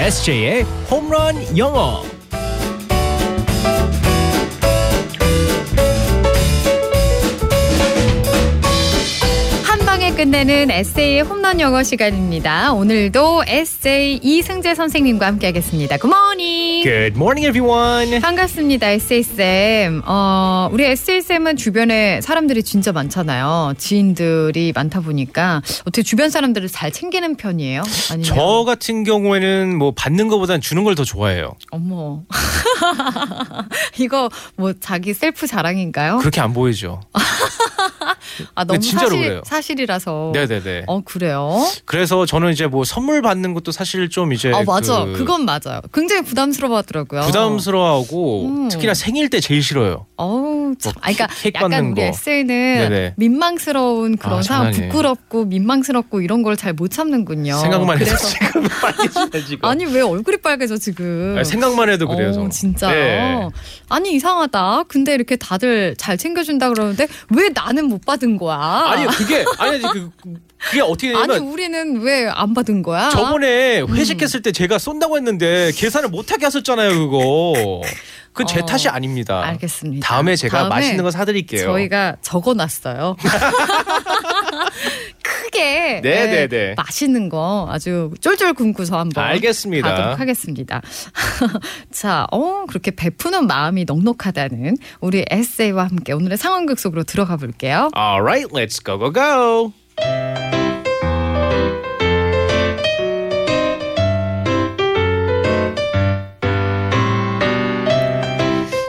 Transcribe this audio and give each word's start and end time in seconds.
SJ의 0.00 0.62
홈런 0.90 1.36
영어. 1.58 2.19
끝내는 10.16 10.70
에세이 10.70 11.20
홈런 11.22 11.60
영어 11.60 11.82
시간입니다. 11.82 12.72
오늘도 12.74 13.44
에세이 13.46 14.20
이승재 14.22 14.74
선생님과 14.74 15.26
함께하겠습니다. 15.26 15.96
굿모닝. 15.96 16.82
Good 16.82 17.16
morning, 17.16 17.46
everyone. 17.46 18.20
반갑습니다, 18.20 18.88
에세이 18.90 19.22
쌤. 19.22 20.02
어, 20.04 20.68
우리 20.72 20.84
에세이 20.84 21.22
쌤은 21.22 21.56
주변에 21.56 22.20
사람들이 22.20 22.62
진짜 22.62 22.92
많잖아요. 22.92 23.74
지인들이 23.78 24.72
많다 24.74 25.00
보니까 25.00 25.62
어떻게 25.82 26.02
주변 26.02 26.28
사람들을 26.28 26.68
잘 26.68 26.92
챙기는 26.92 27.36
편이에요? 27.36 27.82
아니면 28.10 28.24
저 28.24 28.64
같은 28.66 29.04
경우에는 29.04 29.78
뭐 29.78 29.92
받는 29.94 30.28
것보단 30.28 30.60
주는 30.60 30.84
걸 30.84 30.90
더 30.94 31.04
좋아해요. 31.04 31.52
어머. 31.70 32.22
이거 33.98 34.28
뭐 34.56 34.72
자기 34.78 35.14
셀프 35.14 35.46
자랑인가요? 35.46 36.18
그렇게 36.18 36.40
안 36.40 36.52
보이죠. 36.52 37.00
아 38.54 38.64
너무 38.64 38.80
진짜로 38.80 39.10
사실, 39.10 39.22
그래요. 39.24 39.40
사실이라서. 39.44 40.30
네네네. 40.34 40.84
어 40.86 41.00
그래요? 41.02 41.64
그래서 41.84 42.26
저는 42.26 42.52
이제 42.52 42.66
뭐 42.66 42.84
선물 42.84 43.22
받는 43.22 43.54
것도 43.54 43.72
사실 43.72 44.08
좀 44.10 44.32
이제 44.32 44.50
아 44.54 44.62
맞아. 44.64 45.04
그 45.04 45.12
그건 45.18 45.44
맞아요. 45.44 45.80
굉장히 45.92 46.22
부담스러워하더라고요. 46.22 47.22
부담스러워하고 47.22 48.46
음. 48.46 48.68
특히나 48.68 48.94
생일 48.94 49.28
때 49.30 49.40
제일 49.40 49.62
싫어요. 49.62 50.06
어우 50.16 50.74
참. 50.78 50.92
아, 51.00 51.12
그러니까 51.12 51.28
약간 51.54 51.72
우리 51.86 51.94
거. 51.94 52.02
에세이는 52.02 52.46
네네. 52.88 53.14
민망스러운 53.16 54.16
그런 54.16 54.38
아, 54.38 54.42
상황. 54.42 54.72
부끄럽고 54.72 55.44
민망스럽고 55.46 56.20
이런 56.20 56.42
걸 56.42 56.56
잘 56.56 56.74
못 56.74 56.90
참는군요. 56.90 57.56
생각만 57.58 57.96
해도 58.00 58.04
그래서 58.10 58.28
지금 58.28 58.62
빨개지네 58.82 59.44
지금. 59.46 59.68
아니 59.68 59.84
왜 59.86 60.00
얼굴이 60.02 60.36
빨개져 60.38 60.76
지금? 60.76 61.34
아니, 61.36 61.44
생각만 61.44 61.88
해도 61.90 62.06
그래요. 62.08 62.30
어. 62.36 62.48
진짜. 62.50 62.90
네. 62.92 63.48
아니 63.88 64.14
이상하다. 64.14 64.84
근데 64.88 65.14
이렇게 65.14 65.36
다들 65.36 65.94
잘 65.96 66.16
챙겨준다 66.18 66.68
그러는데 66.68 67.08
왜 67.34 67.48
나는 67.54 67.86
못 67.88 68.04
받은 68.04 68.29
거야? 68.36 68.56
아니 68.86 69.06
그게 69.06 69.44
아니 69.58 69.80
그 69.80 70.10
그게 70.58 70.80
어떻게 70.82 71.08
아니, 71.14 71.26
되냐면 71.26 71.48
우리는 71.52 72.00
왜 72.02 72.26
안 72.28 72.54
받은 72.54 72.82
거야? 72.82 73.10
저번에 73.10 73.80
음. 73.82 73.94
회식했을 73.94 74.42
때 74.42 74.52
제가 74.52 74.78
쏜다고 74.78 75.16
했는데 75.16 75.70
계산을 75.74 76.08
못하게 76.08 76.44
하셨잖아요 76.46 76.90
그거. 76.98 77.82
그건 78.32 78.46
제 78.46 78.60
어, 78.60 78.66
탓이 78.66 78.88
아닙니다. 78.88 79.42
알겠습니다. 79.44 80.06
다음에 80.06 80.36
제가 80.36 80.58
다음에 80.58 80.68
맛있는 80.76 81.02
거 81.02 81.10
사드릴게요. 81.10 81.64
저희가 81.64 82.16
적어놨어요. 82.22 83.16
크게 85.50 86.00
네, 86.00 86.00
네, 86.02 86.26
네, 86.26 86.48
네. 86.48 86.74
맛있는 86.76 87.28
거 87.28 87.68
아주 87.70 88.12
쫄쫄 88.20 88.54
굶고서 88.54 88.98
한번 88.98 89.24
알겠습니다. 89.24 89.88
가도록 89.88 90.20
하겠습니다. 90.20 90.80
자, 91.90 92.26
어 92.30 92.64
그렇게 92.68 92.92
베푸는 92.92 93.46
마음이 93.46 93.84
넉넉하다는 93.86 94.76
우리 95.00 95.24
에세이와 95.28 95.84
함께 95.84 96.12
오늘의 96.12 96.38
상황극 96.38 96.78
속으로 96.78 97.02
들어가 97.02 97.36
볼게요. 97.36 97.90
Alright, 97.96 98.52
let's 98.52 98.84
go 98.84 98.98
go 98.98 99.12
go. 99.12 99.72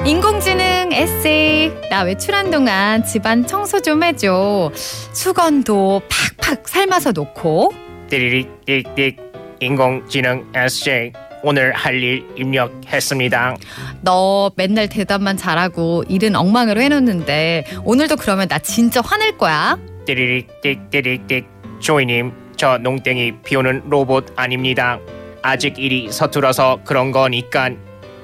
인공지능 0.06 0.92
에세이 0.92 1.72
나 1.90 2.02
외출한 2.02 2.52
동안 2.52 3.06
집안 3.06 3.46
청소 3.46 3.82
좀 3.82 4.04
해줘. 4.04 4.72
수건도 5.14 6.02
팍 6.10 6.41
팍 6.52 6.68
삶아서 6.68 7.14
놓고 7.14 7.72
띠리릭 8.10 8.66
띡띡 8.66 9.16
인공지능 9.62 10.46
SJ 10.54 11.14
오늘 11.44 11.72
할 11.72 11.96
일 12.04 12.26
입력했습니다. 12.36 13.56
너 14.02 14.52
맨날 14.58 14.90
대답만 14.90 15.38
잘하고 15.38 16.04
일은 16.10 16.36
엉망으로 16.36 16.82
해놓는데 16.82 17.64
오늘도 17.86 18.18
그러면 18.18 18.50
나 18.50 18.60
진짜 18.60 19.00
화낼 19.00 19.38
거야. 19.38 19.78
띠리릭 20.06 20.62
띡띠릭 20.62 21.46
조이님 21.80 22.34
저 22.58 22.78
농땡이 22.78 23.44
비오는 23.46 23.84
로봇 23.90 24.34
아닙니다. 24.36 25.00
아직 25.42 25.80
일이 25.80 26.12
서툴어서 26.12 26.82
그런 26.84 27.14
거니까 27.14 27.70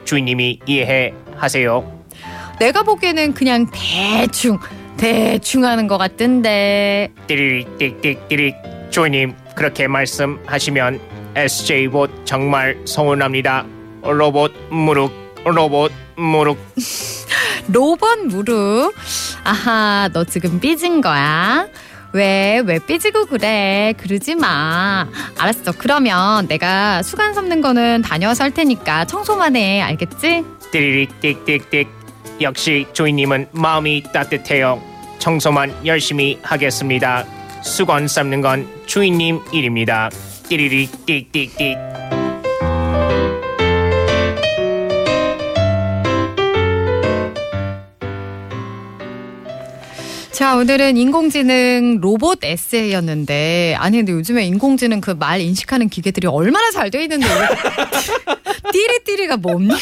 주인님이 0.04 0.60
이해해 0.66 1.14
하세요. 1.38 1.90
내가 2.60 2.84
보기에는 2.84 3.34
그냥 3.34 3.68
대충 3.72 4.60
대충 4.98 5.64
하는 5.66 5.88
것 5.88 5.98
같던데. 5.98 7.12
띠리릭 7.28 7.78
띡띡 7.78 8.92
조이님 8.92 9.34
그렇게 9.56 9.88
말씀하시면 9.88 11.00
SJ봇 11.36 12.26
정말 12.26 12.78
서운합니다. 12.86 13.66
로봇 14.04 14.54
무룩 14.72 15.12
로봇 15.46 15.92
무룩 16.18 16.58
로봇 17.72 18.20
무릎. 18.26 18.94
아하, 19.44 20.10
너 20.14 20.24
지금 20.24 20.60
삐진 20.60 21.02
거야? 21.02 21.68
왜, 22.14 22.62
왜 22.66 22.80
삐지고 22.80 23.26
그래? 23.26 23.94
그러지 23.98 24.36
마. 24.36 25.06
알았어. 25.38 25.74
그러면 25.78 26.48
내가 26.48 27.04
수건 27.04 27.34
섭는 27.34 27.62
거는 27.62 28.02
다녀와서 28.02 28.46
할 28.46 28.52
테니까 28.52 29.06
청소만 29.06 29.56
해. 29.56 29.82
알겠지? 29.82 30.44
띠리릭 30.72 31.20
띡띡띡 31.22 31.88
역시 32.42 32.86
조이님은 32.94 33.48
마음이 33.52 34.04
따뜻해요. 34.14 34.82
청소만 35.20 35.86
열심히 35.86 36.40
하겠습니다. 36.44 37.26
수건 37.64 38.08
삶는 38.08 38.42
건 38.42 38.68
주인님 38.86 39.42
일입니다. 39.52 40.10
띠리릭 40.48 41.06
띡띡띡 41.06 41.97
자, 50.38 50.56
오늘은 50.56 50.98
인공지능 50.98 51.98
로봇 52.00 52.44
에세이였는데, 52.44 53.76
아니, 53.80 53.98
근데 53.98 54.12
요즘에 54.12 54.46
인공지능 54.46 55.02
그 55.02 55.16
말 55.18 55.42
인식하는 55.42 55.90
기계들이 55.90 56.28
얼마나 56.28 56.70
잘 56.70 56.92
돼 56.92 57.02
있는데, 57.04 57.26
왜 57.26 57.48
띠리띠리가 58.72 59.38
뭡니까? 59.38 59.80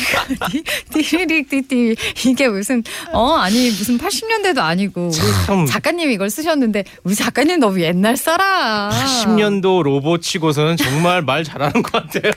띠- 0.49 0.63
띠리리띠띠. 0.93 1.95
이게 2.25 2.47
무슨, 2.47 2.83
어, 3.11 3.33
아니, 3.33 3.67
무슨 3.69 3.97
80년대도 3.97 4.59
아니고, 4.59 5.09
참. 5.45 5.63
우리 5.63 5.67
작가님이 5.67 6.13
이걸 6.13 6.29
쓰셨는데, 6.29 6.85
우리 7.03 7.16
작가님 7.16 7.59
너무 7.59 7.81
옛날 7.81 8.16
사람. 8.16 8.91
10년도 8.91 9.83
로봇 9.83 10.22
치고서는 10.22 10.77
정말 10.77 11.22
말 11.22 11.43
잘하는 11.43 11.81
것 11.83 11.91
같아요. 11.91 12.31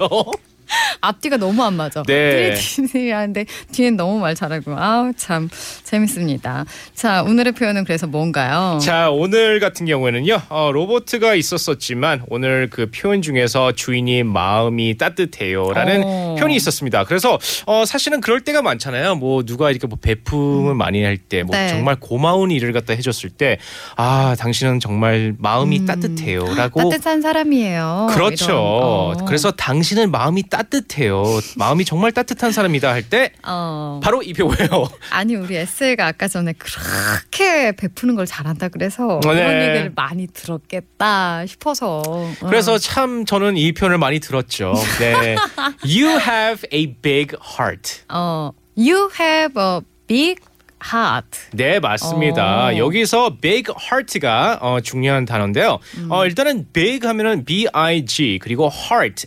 앞뒤가 1.01 1.37
너무 1.37 1.63
안 1.63 1.75
맞아. 1.75 2.03
네. 2.07 2.55
띠리띠리 2.55 3.11
하는데, 3.11 3.45
뒤엔 3.73 3.97
너무 3.97 4.19
말 4.19 4.35
잘하고, 4.35 4.77
아우, 4.77 5.13
참, 5.17 5.49
재밌습니다. 5.85 6.65
자, 6.95 7.23
오늘의 7.23 7.53
표현은 7.53 7.85
그래서 7.85 8.07
뭔가요? 8.07 8.79
자 8.83 9.11
오늘 9.11 9.61
같은 9.61 9.87
경우에는요 9.87 10.43
어, 10.49 10.71
로보트가 10.73 11.35
있었었지만 11.35 12.25
오늘 12.29 12.69
그 12.71 12.91
표현 12.91 13.23
중에서 13.23 13.73
주인이 13.73 14.23
마음이 14.23 14.97
따뜻해요라는 14.99 16.03
어. 16.05 16.37
표현이 16.39 16.55
있었습니다. 16.57 17.05
그래서 17.05 17.39
어, 17.67 17.85
사실은 17.87 18.21
그럴 18.21 18.41
때가 18.43 18.63
많잖아요. 18.63 19.15
뭐 19.17 19.43
누가 19.45 19.71
이렇게 19.71 19.87
뭐 19.87 19.99
베품을 20.01 20.75
많이 20.75 21.03
할 21.05 21.19
때 21.29 21.43
뭐 21.43 21.57
네. 21.57 21.69
정말 21.69 21.97
고마운 21.97 22.51
일을 22.51 22.73
갖다 22.73 22.93
해줬을 22.95 23.31
때 23.31 23.59
아 23.97 24.37
당신은 24.39 24.81
정말 24.81 25.35
마음이 25.39 25.81
음. 25.81 25.87
따뜻해요라고 25.87 26.91
따뜻한 26.91 27.23
사람이에요. 27.23 28.09
그렇죠. 28.11 28.57
어. 28.57 29.15
그래서 29.27 29.51
당신은 29.51 30.11
마음이 30.11 30.45
따뜻 30.49 30.68
해요. 30.99 31.25
마음이 31.57 31.85
정말 31.85 32.13
따뜻한 32.13 32.53
사람이다 32.53 32.91
할때 32.91 33.33
어. 33.45 34.01
바로 34.03 34.23
이 34.23 34.33
표현이에요. 34.33 34.89
아니 35.11 35.35
우리 35.35 35.57
에세이가 35.57 36.07
아까 36.07 36.29
전에 36.29 36.53
그렇게 36.53 37.73
베푸는 37.73 38.15
걸 38.17 38.27
잘한다 38.27 38.69
그래서 38.69 39.21
네. 39.23 39.29
그런 39.31 39.63
얘기를 39.63 39.93
많이 39.95 40.27
들었겠다 40.27 41.47
싶어서 41.47 42.03
어. 42.07 42.35
그래서 42.41 42.79
참 42.79 43.25
저는 43.25 43.57
이 43.57 43.73
표현을 43.73 43.99
많이 43.99 44.21
들었죠. 44.21 44.75
네. 44.99 45.37
You 45.85 46.19
have 46.21 46.69
a 46.73 46.87
big 46.95 47.37
heart. 47.43 48.03
어 48.09 48.53
you 48.77 49.11
have 49.19 49.61
a 49.61 49.81
big 50.07 50.41
heart. 50.85 51.39
네, 51.53 51.81
맞습니다. 51.81 52.69
어. 52.69 52.77
여기서 52.77 53.37
big 53.41 53.73
heart가 53.81 54.59
어, 54.61 54.81
중요한 54.81 55.25
단어인데요. 55.25 55.79
음. 55.99 56.11
어, 56.11 56.25
일단은 56.25 56.67
big 56.73 57.07
하면은 57.07 57.45
B-I-G 57.45 58.39
그리고 58.43 58.71
heart 58.73 59.27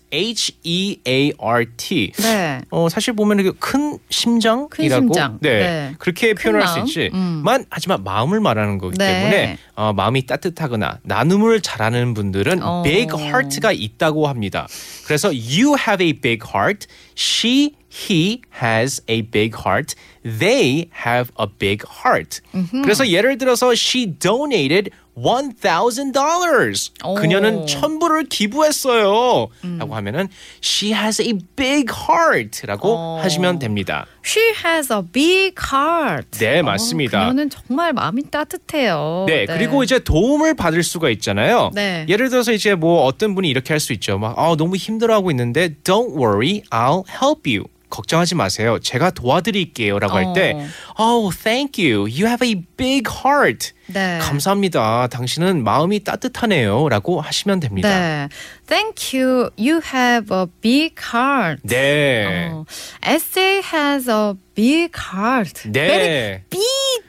H-E-A-R-T. 1.06 2.12
네. 2.22 2.62
어, 2.70 2.90
사실 2.90 3.14
보면 3.14 3.40
이게 3.40 3.52
큰 3.60 3.98
심장이라고 4.10 4.70
큰 4.70 4.90
심장. 4.90 5.38
네, 5.42 5.60
네. 5.60 5.96
그렇게 6.00 6.34
큰 6.34 6.52
표현할 6.52 6.66
마음. 6.66 6.86
수 6.88 7.00
있지. 7.00 7.10
음. 7.14 7.42
만 7.44 7.66
하지만 7.70 8.04
마음을 8.04 8.40
말하는 8.40 8.78
거기 8.78 8.98
네. 8.98 9.08
때문에 9.08 9.58
어, 9.76 9.94
마음이 9.94 10.26
따뜻하거나 10.26 11.00
나눔을 11.04 11.62
잘하는 11.62 12.14
분들은 12.14 12.62
어. 12.64 12.84
big 12.84 13.16
heart가 13.18 13.72
있다고 13.72 14.28
합니다. 14.28 14.68
그래서 15.06 15.30
you 15.30 15.76
have 15.78 16.06
a 16.06 16.14
big 16.14 16.46
heart. 16.54 16.88
She 17.18 17.74
he 17.92 18.42
has 18.62 19.02
a 19.10 19.22
big 19.22 19.56
heart. 19.58 19.96
They 20.24 20.90
have 21.06 21.32
a 21.40 21.48
big 21.60 21.84
heart. 22.04 22.42
그래서 22.84 23.08
예를 23.10 23.38
들어서 23.38 23.74
she 23.74 24.06
donated 24.18 24.92
$1,000. 25.18 26.92
오. 27.06 27.16
그녀는 27.16 27.68
천불을 27.68 28.26
기부했어요. 28.26 29.50
라고 29.78 29.96
하면은 29.96 30.30
she 30.64 30.94
has 30.94 31.22
a 31.22 31.34
big 31.56 31.88
heart 31.92 32.66
라고 32.66 32.94
어. 32.96 33.20
하시면 33.22 33.60
됩니다. 33.60 34.06
She 34.24 34.54
has 34.66 34.92
a 34.94 35.02
big 35.12 35.56
heart. 35.74 36.40
네, 36.40 36.62
맞습니다. 36.62 37.18
어, 37.20 37.22
그녀는 37.26 37.50
정말 37.50 37.94
마음이 37.94 38.30
따뜻해요. 38.30 39.26
네, 39.28 39.46
그리고 39.46 39.84
이제 39.84 40.00
도움을 40.00 40.54
받을 40.54 40.84
수가 40.84 41.10
있잖아요. 41.10 41.72
네. 41.74 42.06
예를 42.08 42.30
들어서 42.30 42.52
이제 42.54 42.76
뭐 42.76 43.04
어떤 43.04 43.36
분이 43.36 43.50
이렇게 43.50 43.74
할 43.74 43.82
수 43.82 43.94
있죠. 43.94 44.20
막 44.20 44.38
아, 44.38 44.56
너무 44.56 44.76
힘들어하고 44.76 45.32
있는데 45.32 45.70
don't 45.84 46.16
worry, 46.16 46.62
I'll 46.70 47.04
help 47.10 47.50
you. 47.52 47.66
걱정하지 47.92 48.34
마세요. 48.34 48.80
제가 48.80 49.12
도와드릴게요라고 49.12 50.16
할때 50.16 50.54
어. 50.98 51.04
oh, 51.04 51.38
thank 51.38 51.78
you. 51.84 52.08
You 52.08 52.26
have 52.26 52.48
a 52.48 52.56
big 52.78 53.04
heart. 53.08 53.74
네. 53.86 54.18
감사합니다. 54.20 55.08
당신은 55.08 55.64
마음이 55.64 56.04
따뜻하네요라고 56.04 57.22
하시면 57.22 57.60
됩니다. 57.60 57.90
네. 57.90 58.30
Thank 58.68 59.20
you. 59.20 59.50
You 59.60 59.82
have 59.94 60.36
a 60.36 60.46
big 60.62 60.96
heart. 61.14 61.62
네. 61.64 62.50
어, 62.52 62.66
SJ 63.06 63.62
has 63.74 64.10
a 64.10 64.34
big 64.56 64.92
heart. 64.98 65.70
Very 65.72 65.98
네. 65.98 66.44
big, 66.50 67.04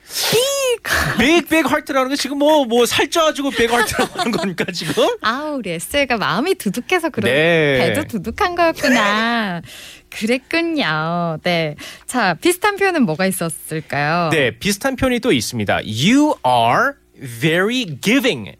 big. 0.76 1.18
big, 1.18 1.48
big 1.48 1.70
heart라는 1.70 2.10
게 2.10 2.16
지금 2.16 2.38
뭐, 2.38 2.64
뭐, 2.64 2.86
살쪄가지고 2.86 3.50
big 3.50 3.72
heart라고 3.72 4.18
하는 4.20 4.32
거니까 4.32 4.64
지금? 4.72 5.08
아, 5.22 5.54
우리 5.56 5.70
SJ가 5.70 6.16
마음이 6.16 6.54
두둑해서 6.54 7.10
그런 7.10 7.32
네. 7.32 7.78
배도 7.78 8.04
두둑한 8.04 8.54
거였구나. 8.54 9.62
그랬군요. 10.10 11.38
네. 11.42 11.76
자, 12.06 12.34
비슷한 12.34 12.76
표현은 12.76 13.04
뭐가 13.04 13.26
있었을까요? 13.26 14.28
네, 14.30 14.50
비슷한 14.58 14.96
표현이 14.96 15.20
또 15.20 15.32
있습니다. 15.32 15.80
You 15.86 16.34
are 16.46 16.92
very 17.40 17.98
giving. 18.00 18.52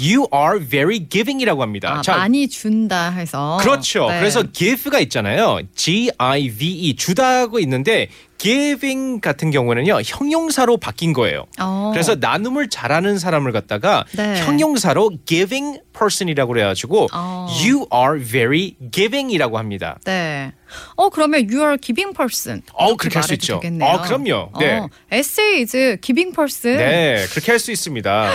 You 0.00 0.26
are 0.34 0.58
very 0.64 1.06
giving이라고 1.08 1.62
합니다. 1.62 1.98
아, 1.98 2.02
자, 2.02 2.16
많이 2.16 2.48
준다 2.48 3.10
해서. 3.10 3.58
그렇죠. 3.60 4.08
네. 4.08 4.18
그래서 4.18 4.44
give가 4.50 4.98
있잖아요. 5.00 5.60
G-I-V-E 5.74 6.96
주다고 6.96 7.58
있는데 7.60 8.08
giving 8.38 9.20
같은 9.20 9.50
경우는요 9.50 10.00
형용사로 10.04 10.76
바뀐 10.76 11.12
거예요. 11.12 11.46
어. 11.58 11.90
그래서 11.92 12.14
나눔을 12.16 12.68
잘하는 12.68 13.18
사람을 13.18 13.52
갖다가 13.52 14.04
네. 14.12 14.40
형용사로 14.42 15.12
giving 15.24 15.80
person이라고 15.96 16.52
그래가지고 16.52 17.08
어. 17.12 17.46
you 17.62 17.86
are 17.94 18.22
very 18.22 18.74
giving이라고 18.92 19.58
합니다. 19.58 19.98
네. 20.04 20.52
어 20.96 21.08
그러면 21.10 21.46
you 21.48 21.60
are 21.62 21.78
giving 21.80 22.12
person. 22.14 22.60
어, 22.72 22.96
그렇게 22.96 23.18
할 23.18 23.22
수 23.22 23.34
있죠. 23.34 23.60
되겠네요. 23.60 23.88
어, 23.88 24.02
그럼요. 24.02 24.50
네. 24.58 24.78
어, 24.78 24.88
essay 25.12 25.60
is 25.62 25.98
giving 26.02 26.34
person. 26.34 26.76
네, 26.76 27.24
그렇게 27.30 27.52
할 27.52 27.60
수 27.60 27.70
있습니다. 27.70 28.30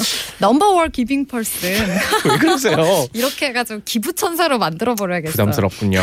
number 0.42 0.66
one 0.70 0.90
giving 0.90 1.28
person. 1.28 1.74
왜 2.24 2.38
그러세요? 2.38 2.76
이렇게 3.12 3.46
해가지고 3.48 3.82
기부천사로 3.84 4.58
만들어 4.58 4.94
버려야겠어요. 4.94 5.32
부담스럽군요. 5.32 6.02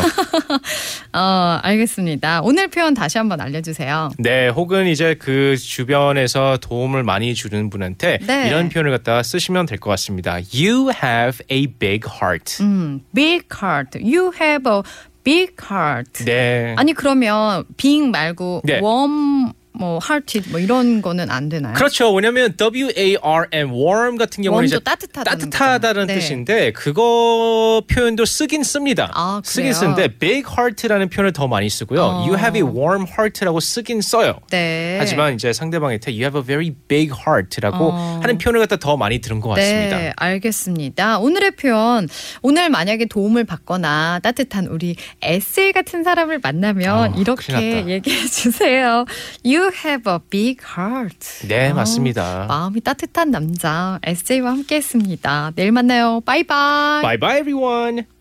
어 1.13 1.59
알겠습니다. 1.63 2.41
오늘 2.43 2.67
표현 2.67 2.93
다시 2.93 3.17
한번 3.17 3.40
알려주세요. 3.41 4.11
네, 4.19 4.47
혹은 4.47 4.87
이제 4.87 5.15
그 5.15 5.57
주변에서 5.57 6.57
도움을 6.61 7.03
많이 7.03 7.33
주는 7.33 7.69
분한테 7.69 8.19
네. 8.25 8.47
이런 8.47 8.69
표현을 8.69 8.91
갖다가 8.91 9.23
쓰시면 9.23 9.65
될 9.65 9.79
것 9.79 9.89
같습니다. 9.91 10.35
You 10.53 10.91
have 11.03 11.45
a 11.51 11.67
big 11.67 12.07
heart. 12.07 12.61
음, 12.63 13.01
big 13.13 13.45
heart. 13.61 13.99
You 13.99 14.31
have 14.39 14.71
a 14.71 14.81
big 15.23 15.53
heart. 15.61 16.25
네. 16.25 16.73
아니 16.77 16.93
그러면 16.93 17.63
being 17.77 18.11
말고 18.11 18.61
네. 18.65 18.79
warm 18.81 19.51
뭐 19.81 19.99
hearted 20.03 20.51
뭐 20.51 20.59
이런 20.59 21.01
거는 21.01 21.31
안 21.31 21.49
되나요? 21.49 21.73
그렇죠. 21.73 22.13
왜냐하면 22.13 22.53
W 22.55 22.89
A 22.95 23.17
R 23.21 23.47
M 23.51 23.71
warm 23.71 24.15
같은 24.17 24.43
경우는 24.43 24.67
이제 24.67 24.77
따뜻하다는 24.77 25.49
따뜻하다는. 25.49 26.07
네. 26.07 26.13
뜻인데 26.15 26.71
그거 26.71 27.81
표현도 27.89 28.25
쓰긴 28.25 28.63
씁니다. 28.63 29.11
아, 29.15 29.41
쓰긴? 29.43 29.73
쓰는데 29.73 30.19
big 30.19 30.43
heart라는 30.47 31.09
표현을 31.09 31.33
더 31.33 31.47
많이 31.47 31.67
쓰고요. 31.69 32.01
어. 32.01 32.21
You 32.27 32.37
have 32.37 32.59
a 32.59 32.63
warm 32.63 33.05
heart라고 33.07 33.59
쓰긴 33.59 34.01
써요. 34.01 34.39
네. 34.51 34.97
하지만 34.99 35.33
이제 35.33 35.51
상대방한테 35.51 36.11
you 36.11 36.21
have 36.21 36.39
a 36.39 36.45
very 36.45 36.75
big 36.87 37.11
heart라고 37.11 37.89
어. 37.93 38.19
하는 38.21 38.37
표현을 38.37 38.59
갖다 38.59 38.75
더 38.75 38.97
많이 38.97 39.19
들은 39.19 39.39
것 39.39 39.49
같습니다. 39.49 39.97
네, 39.97 40.13
알겠습니다. 40.15 41.17
오늘의 41.19 41.51
표현, 41.51 42.07
오늘 42.43 42.69
만약에 42.69 43.05
도움을 43.05 43.45
받거나 43.45 44.19
따뜻한 44.21 44.67
우리 44.67 44.95
에세이 45.23 45.71
같은 45.71 46.03
사람을 46.03 46.39
만나면 46.43 46.89
아, 46.89 47.07
큰일 47.09 47.21
이렇게. 47.21 47.87
얘기해 47.87 48.27
주세요. 48.27 49.05
You 49.43 49.70
have 49.85 50.11
a 50.11 50.19
big 50.29 50.61
heart. 50.77 51.47
네, 51.47 51.71
어, 51.71 51.73
맞습니다. 51.75 52.45
마음이 52.47 52.81
따뜻한 52.81 53.31
남자 53.31 53.99
에세이와 54.03 54.51
함께했습니다. 54.51 55.51
내일 55.55 55.71
만나요. 55.71 56.21
바이바이. 56.21 57.01
Bye 57.01 57.17
bye 57.17 57.39
everyone. 57.39 58.20